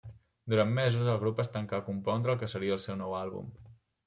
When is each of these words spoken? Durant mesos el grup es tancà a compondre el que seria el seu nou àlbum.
Durant 0.53 0.71
mesos 0.77 1.11
el 1.15 1.19
grup 1.25 1.41
es 1.43 1.51
tancà 1.57 1.77
a 1.81 1.85
compondre 1.91 2.35
el 2.35 2.41
que 2.41 2.51
seria 2.55 2.75
el 2.79 2.83
seu 2.89 2.99
nou 3.05 3.15
àlbum. 3.21 3.55